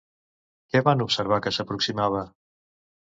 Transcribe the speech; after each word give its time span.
Què 0.73 0.79
van 0.87 1.03
observar 1.05 1.39
que 1.47 1.53
s'aproximava? 1.57 2.23